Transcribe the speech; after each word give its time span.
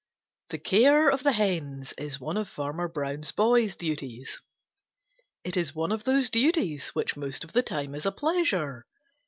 The 0.49 0.57
care 0.57 1.11
of 1.11 1.21
the 1.21 1.31
hens 1.33 1.93
is 1.95 2.19
one 2.19 2.35
of 2.35 2.49
Farmer 2.49 2.87
Brown's 2.87 3.31
boy's 3.31 3.75
duties. 3.75 4.41
It 5.43 5.55
is 5.55 5.75
one 5.75 5.91
of 5.91 6.05
those 6.05 6.31
duties 6.31 6.87
which 6.95 7.15
most 7.15 7.43
of 7.43 7.53
the 7.53 7.61
time 7.61 7.93
is 7.93 8.07
a 8.07 8.11
pleasure. 8.11 8.87